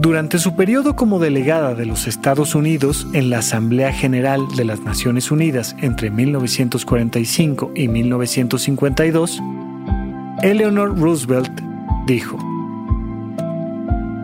durante 0.00 0.38
su 0.38 0.54
periodo 0.54 0.94
como 0.94 1.18
delegada 1.18 1.74
de 1.74 1.84
los 1.84 2.06
Estados 2.06 2.54
Unidos 2.54 3.06
en 3.14 3.30
la 3.30 3.38
Asamblea 3.38 3.92
General 3.92 4.46
de 4.56 4.64
las 4.64 4.80
Naciones 4.80 5.30
Unidas 5.32 5.74
entre 5.80 6.10
1945 6.10 7.72
y 7.74 7.88
1952, 7.88 9.42
Eleanor 10.42 10.96
Roosevelt 10.96 11.50
dijo, 12.06 12.38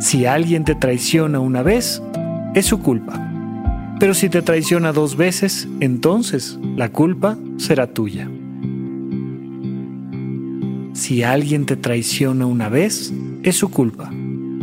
Si 0.00 0.26
alguien 0.26 0.64
te 0.64 0.76
traiciona 0.76 1.40
una 1.40 1.62
vez, 1.62 2.00
es 2.54 2.66
su 2.66 2.80
culpa. 2.80 3.20
Pero 3.98 4.14
si 4.14 4.28
te 4.28 4.42
traiciona 4.42 4.92
dos 4.92 5.16
veces, 5.16 5.68
entonces 5.80 6.58
la 6.76 6.90
culpa 6.90 7.36
será 7.56 7.88
tuya. 7.88 8.28
Si 10.92 11.24
alguien 11.24 11.66
te 11.66 11.76
traiciona 11.76 12.46
una 12.46 12.68
vez, 12.68 13.12
es 13.42 13.56
su 13.56 13.70
culpa. 13.70 14.12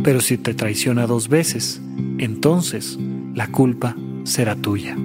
Pero 0.04 0.20
si 0.20 0.36
te 0.36 0.54
traiciona 0.54 1.06
dos 1.06 1.28
veces, 1.28 1.80
entonces 2.18 2.98
la 3.34 3.48
culpa 3.48 3.96
será 4.24 4.56
tuya. 4.56 4.96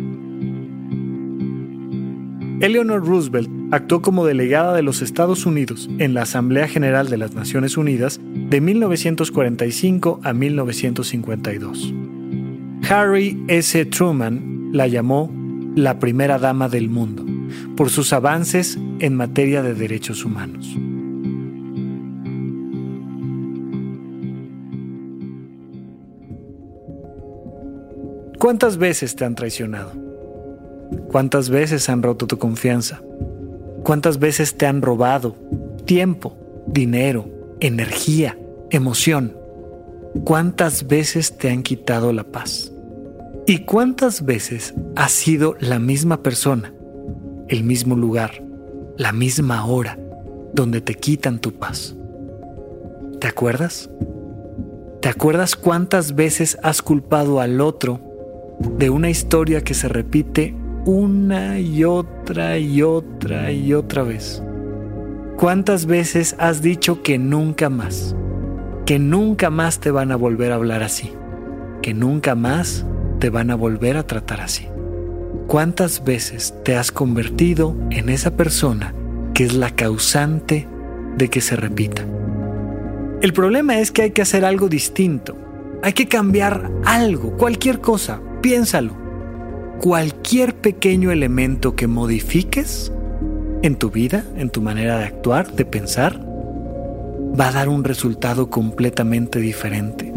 Eleanor 2.59 3.05
Roosevelt 3.05 3.49
actuó 3.71 4.01
como 4.01 4.25
delegada 4.25 4.75
de 4.75 4.81
los 4.81 5.03
Estados 5.03 5.45
Unidos 5.45 5.87
en 5.99 6.15
la 6.15 6.23
Asamblea 6.23 6.67
General 6.67 7.07
de 7.09 7.17
las 7.17 7.35
Naciones 7.35 7.77
Unidas 7.77 8.19
de 8.33 8.61
1945 8.61 10.21
a 10.23 10.33
1952. 10.33 11.93
Harry 12.89 13.43
S. 13.47 13.85
Truman 13.85 14.69
la 14.71 14.87
llamó 14.87 15.31
la 15.75 15.99
primera 15.99 16.39
dama 16.39 16.69
del 16.69 16.89
mundo 16.89 17.25
por 17.75 17.91
sus 17.91 18.13
avances 18.13 18.79
en 18.99 19.15
materia 19.15 19.61
de 19.61 19.75
derechos 19.75 20.25
humanos. 20.25 20.75
¿Cuántas 28.39 28.77
veces 28.77 29.15
te 29.15 29.25
han 29.25 29.33
traicionado? 29.33 29.93
¿Cuántas 31.11 31.49
veces 31.49 31.89
han 31.89 32.03
roto 32.03 32.27
tu 32.27 32.37
confianza? 32.37 33.01
¿Cuántas 33.83 34.19
veces 34.19 34.55
te 34.55 34.67
han 34.67 34.83
robado 34.83 35.35
tiempo, 35.85 36.37
dinero, 36.67 37.27
energía, 37.61 38.37
emoción? 38.69 39.35
¿Cuántas 40.23 40.85
veces 40.85 41.35
te 41.35 41.49
han 41.49 41.63
quitado 41.63 42.13
la 42.13 42.25
paz? 42.25 42.71
¿Y 43.47 43.65
cuántas 43.65 44.23
veces 44.23 44.75
has 44.95 45.13
sido 45.13 45.55
la 45.59 45.79
misma 45.79 46.21
persona, 46.21 46.71
el 47.47 47.63
mismo 47.63 47.95
lugar, 47.95 48.43
la 48.97 49.13
misma 49.13 49.65
hora 49.65 49.97
donde 50.53 50.81
te 50.81 50.93
quitan 50.93 51.39
tu 51.39 51.53
paz? 51.53 51.95
¿Te 53.19 53.27
acuerdas? 53.27 53.89
¿Te 55.01 55.09
acuerdas 55.09 55.55
cuántas 55.55 56.13
veces 56.13 56.59
has 56.61 56.83
culpado 56.83 57.39
al 57.39 57.61
otro 57.61 58.07
de 58.59 58.89
una 58.89 59.09
historia 59.09 59.63
que 59.63 59.73
se 59.73 59.87
repite 59.87 60.55
una 60.85 61.59
y 61.59 61.83
otra 61.83 62.57
y 62.57 62.81
otra 62.81 63.51
y 63.51 63.73
otra 63.73 64.03
vez. 64.03 64.41
¿Cuántas 65.37 65.85
veces 65.85 66.35
has 66.39 66.61
dicho 66.61 67.03
que 67.03 67.19
nunca 67.19 67.69
más? 67.69 68.15
Que 68.85 68.97
nunca 68.97 69.49
más 69.49 69.79
te 69.79 69.91
van 69.91 70.11
a 70.11 70.15
volver 70.15 70.51
a 70.51 70.55
hablar 70.55 70.81
así. 70.81 71.11
Que 71.81 71.93
nunca 71.93 72.35
más 72.35 72.85
te 73.19 73.29
van 73.29 73.51
a 73.51 73.55
volver 73.55 73.97
a 73.97 74.07
tratar 74.07 74.41
así. 74.41 74.67
¿Cuántas 75.45 76.03
veces 76.03 76.53
te 76.63 76.75
has 76.75 76.91
convertido 76.91 77.75
en 77.91 78.09
esa 78.09 78.35
persona 78.35 78.93
que 79.33 79.43
es 79.43 79.53
la 79.53 79.71
causante 79.71 80.67
de 81.17 81.29
que 81.29 81.41
se 81.41 81.55
repita? 81.55 82.03
El 83.21 83.33
problema 83.33 83.79
es 83.79 83.91
que 83.91 84.03
hay 84.03 84.11
que 84.11 84.21
hacer 84.21 84.45
algo 84.45 84.69
distinto. 84.69 85.37
Hay 85.83 85.93
que 85.93 86.07
cambiar 86.07 86.71
algo, 86.85 87.37
cualquier 87.37 87.79
cosa, 87.79 88.21
Piénsalo. 88.47 88.93
Cualquier 89.81 90.55
pequeño 90.55 91.11
elemento 91.11 91.75
que 91.75 91.85
modifiques 91.85 92.93
en 93.61 93.75
tu 93.75 93.89
vida, 93.89 94.23
en 94.37 94.49
tu 94.49 94.61
manera 94.61 94.99
de 94.99 95.03
actuar, 95.03 95.51
de 95.51 95.65
pensar, 95.65 96.17
va 97.37 97.49
a 97.49 97.51
dar 97.51 97.67
un 97.67 97.83
resultado 97.83 98.49
completamente 98.49 99.41
diferente. 99.41 100.13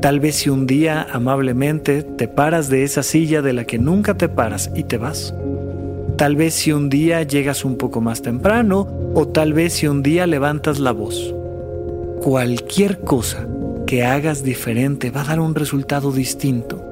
Tal 0.00 0.20
vez 0.20 0.36
si 0.36 0.48
un 0.48 0.68
día 0.68 1.04
amablemente 1.12 2.04
te 2.04 2.28
paras 2.28 2.68
de 2.68 2.84
esa 2.84 3.02
silla 3.02 3.42
de 3.42 3.52
la 3.52 3.64
que 3.64 3.80
nunca 3.80 4.16
te 4.16 4.28
paras 4.28 4.70
y 4.76 4.84
te 4.84 4.96
vas. 4.96 5.34
Tal 6.16 6.36
vez 6.36 6.54
si 6.54 6.70
un 6.70 6.88
día 6.88 7.24
llegas 7.24 7.64
un 7.64 7.76
poco 7.76 8.00
más 8.00 8.22
temprano 8.22 8.86
o 9.12 9.26
tal 9.26 9.54
vez 9.54 9.72
si 9.72 9.88
un 9.88 10.04
día 10.04 10.28
levantas 10.28 10.78
la 10.78 10.92
voz. 10.92 11.34
Cualquier 12.22 13.00
cosa 13.00 13.48
que 13.88 14.04
hagas 14.04 14.44
diferente 14.44 15.10
va 15.10 15.22
a 15.22 15.24
dar 15.24 15.40
un 15.40 15.56
resultado 15.56 16.12
distinto. 16.12 16.89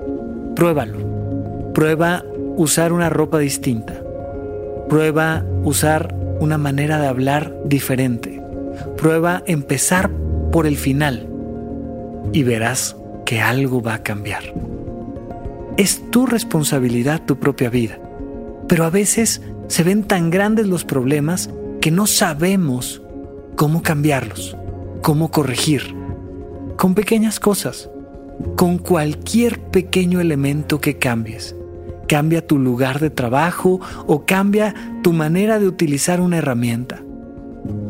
Pruébalo. 0.59 1.73
Prueba 1.73 2.25
usar 2.57 2.93
una 2.93 3.09
ropa 3.09 3.39
distinta. 3.39 4.03
Prueba 4.89 5.45
usar 5.63 6.13
una 6.41 6.59
manera 6.59 6.99
de 6.99 7.07
hablar 7.07 7.57
diferente. 7.65 8.43
Prueba 8.97 9.45
empezar 9.47 10.11
por 10.51 10.67
el 10.67 10.77
final 10.77 11.29
y 12.33 12.43
verás 12.43 12.97
que 13.25 13.41
algo 13.41 13.81
va 13.81 13.95
a 13.95 14.03
cambiar. 14.03 14.53
Es 15.77 16.11
tu 16.11 16.27
responsabilidad 16.27 17.25
tu 17.25 17.39
propia 17.39 17.71
vida, 17.71 18.01
pero 18.67 18.83
a 18.83 18.91
veces 18.91 19.41
se 19.69 19.85
ven 19.85 20.03
tan 20.03 20.29
grandes 20.29 20.67
los 20.67 20.85
problemas 20.85 21.51
que 21.81 21.93
no 21.93 22.09
sabemos 22.09 23.01
cómo 23.55 23.85
cambiarlos, 23.85 24.57
cómo 25.03 25.31
corregir, 25.31 25.95
con 26.77 26.97
pequeñas 26.97 27.39
cosas 27.39 27.89
con 28.57 28.79
cualquier 28.79 29.61
pequeño 29.61 30.21
elemento 30.21 30.81
que 30.81 30.99
cambies. 30.99 31.55
Cambia 32.07 32.47
tu 32.47 32.59
lugar 32.59 33.01
de 33.01 33.11
trabajo 33.11 33.81
o 34.07 34.25
cambia 34.25 34.75
tu 35.03 35.13
manera 35.13 35.59
de 35.59 35.69
utilizar 35.69 36.21
una 36.21 36.39
herramienta. 36.39 37.03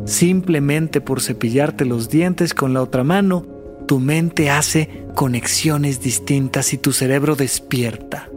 Simplemente 0.06 1.00
por 1.00 1.20
cepillarte 1.20 1.84
los 1.84 2.08
dientes 2.08 2.54
con 2.54 2.74
la 2.74 2.82
otra 2.82 3.04
mano, 3.04 3.46
tu 3.86 4.00
mente 4.00 4.50
hace 4.50 5.06
conexiones 5.14 6.00
distintas 6.00 6.72
y 6.72 6.78
tu 6.78 6.92
cerebro 6.92 7.36
despierta. 7.36 8.28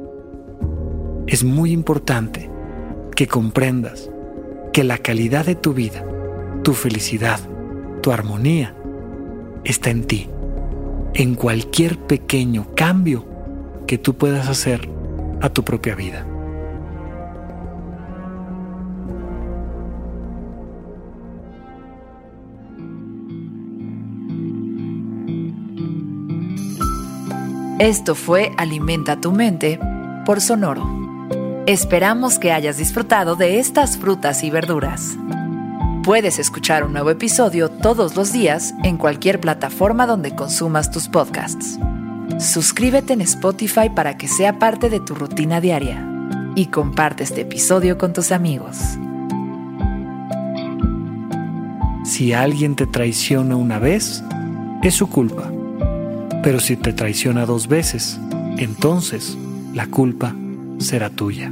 Es 1.28 1.44
muy 1.44 1.72
importante 1.72 2.50
que 3.16 3.28
comprendas 3.28 4.10
que 4.74 4.84
la 4.84 4.98
calidad 4.98 5.46
de 5.46 5.56
tu 5.56 5.74
vida, 5.74 6.06
tu 6.64 6.74
felicidad, 6.74 7.40
tu 8.02 8.12
armonía, 8.12 8.76
está 9.64 9.90
en 9.90 10.04
ti 10.04 10.30
en 11.14 11.36
cualquier 11.36 11.98
pequeño 11.98 12.68
cambio 12.76 13.26
que 13.88 13.98
tú 13.98 14.16
puedas 14.16 14.48
hacer 14.48 14.90
a 15.42 15.50
tu 15.50 15.64
propia 15.64 15.96
vida. 15.96 16.26
Esto 27.80 28.14
fue 28.14 28.52
Alimenta 28.58 29.20
tu 29.20 29.32
mente 29.32 29.80
por 30.24 30.40
Sonoro. 30.40 30.88
Esperamos 31.66 32.38
que 32.38 32.52
hayas 32.52 32.78
disfrutado 32.78 33.36
de 33.36 33.60
estas 33.60 33.98
frutas 33.98 34.44
y 34.44 34.52
verduras. 34.52 35.18
Puedes 36.04 36.40
escuchar 36.40 36.84
un 36.84 36.94
nuevo 36.94 37.12
episodio 37.12 37.70
todos 37.70 38.16
los 38.16 38.34
días 38.34 38.74
en 38.84 38.98
cualquier 38.98 39.40
plataforma 39.40 40.08
donde 40.08 40.34
consumas 40.34 40.90
tus 40.90 41.08
podcasts. 41.08 41.78
Suscríbete 42.40 43.14
en 43.14 43.22
Spotify 43.22 43.88
para 43.96 44.18
que 44.18 44.28
sea 44.28 44.58
parte 44.58 44.90
de 44.90 45.00
tu 45.00 45.14
rutina 45.14 45.62
diaria 45.62 46.04
y 46.56 46.68
comparte 46.68 47.24
este 47.24 47.42
episodio 47.42 48.00
con 48.00 48.14
tus 48.14 48.32
amigos. 48.32 48.78
Si 52.04 52.34
alguien 52.34 52.76
te 52.76 52.88
traiciona 52.88 53.56
una 53.56 53.78
vez, 53.78 54.24
es 54.82 54.96
su 54.96 55.08
culpa. 55.08 55.52
Pero 56.42 56.60
si 56.60 56.78
te 56.78 56.94
traiciona 56.94 57.46
dos 57.46 57.68
veces, 57.68 58.20
entonces 58.58 59.38
la 59.76 59.86
culpa 59.86 60.34
será 60.80 61.12
tuya. 61.12 61.52